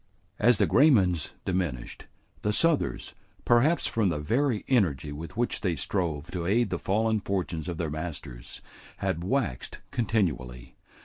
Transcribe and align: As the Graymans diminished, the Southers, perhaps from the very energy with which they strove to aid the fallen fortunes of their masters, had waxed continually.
As 0.39 0.57
the 0.57 0.65
Graymans 0.65 1.33
diminished, 1.45 2.07
the 2.41 2.49
Southers, 2.49 3.13
perhaps 3.45 3.85
from 3.85 4.09
the 4.09 4.17
very 4.17 4.65
energy 4.67 5.11
with 5.11 5.37
which 5.37 5.61
they 5.61 5.75
strove 5.75 6.31
to 6.31 6.47
aid 6.47 6.71
the 6.71 6.79
fallen 6.79 7.19
fortunes 7.19 7.67
of 7.67 7.77
their 7.77 7.91
masters, 7.91 8.61
had 8.97 9.23
waxed 9.23 9.81
continually. 9.91 10.75